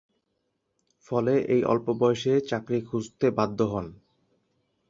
ফলে 1.07 1.33
এই 1.47 1.61
অল্প 1.63 1.87
বয়সে 1.99 2.33
চাকরি 2.41 2.79
খুঁজতে 2.81 3.27
বাধ্য 3.31 3.59
হন। 3.63 3.87